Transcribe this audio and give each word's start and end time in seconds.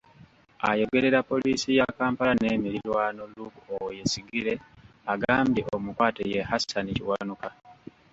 Ayogerera 0.69 1.19
Poliisi 1.31 1.69
ya 1.79 1.87
Kampala 1.97 2.33
n'emirirwano 2.35 3.21
Luke 3.35 3.59
Owoyesigyire 3.73 4.53
agambye 5.13 5.61
omukwate 5.75 6.23
ye 6.31 6.39
Hassan 6.49 6.87
Kiwanuka. 6.97 7.49